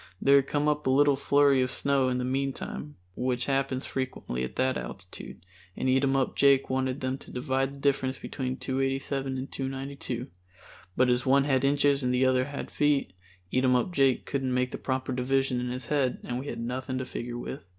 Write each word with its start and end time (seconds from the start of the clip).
There 0.19 0.37
had 0.37 0.47
come 0.47 0.67
up 0.67 0.87
a 0.87 0.89
little 0.89 1.15
flurry 1.15 1.61
of 1.61 1.69
snow 1.69 2.09
in 2.09 2.17
the 2.17 2.23
meantime, 2.25 2.95
which 3.15 3.45
happens 3.45 3.85
frequently 3.85 4.43
at 4.43 4.55
that 4.55 4.75
altitude, 4.75 5.45
and 5.77 5.87
Eatumup 5.87 6.35
Jake 6.35 6.71
wanted 6.71 7.01
them 7.01 7.19
to 7.19 7.29
divide 7.29 7.75
the 7.75 7.79
difference 7.81 8.17
between 8.17 8.57
287 8.57 9.37
and 9.37 9.51
292, 9.51 10.31
but 10.97 11.07
as 11.07 11.23
one 11.27 11.43
had 11.43 11.63
inches 11.63 12.01
and 12.01 12.11
the 12.11 12.25
other 12.25 12.43
feet, 12.71 13.13
Eatumup 13.53 13.91
Jake 13.93 14.25
couldn't 14.25 14.55
make 14.55 14.71
the 14.71 14.79
proper 14.79 15.13
division 15.13 15.59
in 15.59 15.69
his 15.69 15.85
head 15.85 16.17
and 16.23 16.39
we 16.39 16.47
had 16.47 16.59
nothing 16.59 16.97
to 16.97 17.05
figure 17.05 17.37
with. 17.37 17.67